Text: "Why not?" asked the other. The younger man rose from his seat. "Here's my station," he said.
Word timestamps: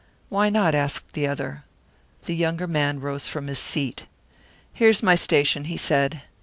"Why 0.29 0.49
not?" 0.49 0.73
asked 0.73 1.13
the 1.13 1.27
other. 1.27 1.63
The 2.25 2.33
younger 2.33 2.65
man 2.65 3.01
rose 3.01 3.27
from 3.27 3.45
his 3.45 3.59
seat. 3.59 4.07
"Here's 4.73 5.03
my 5.03 5.13
station," 5.13 5.65
he 5.65 5.77
said. 5.77 6.23